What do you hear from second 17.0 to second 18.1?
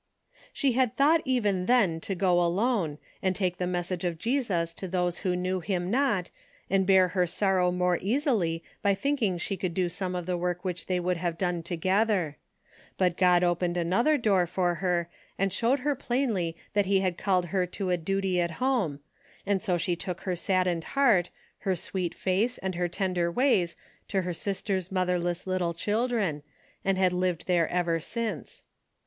had called her to a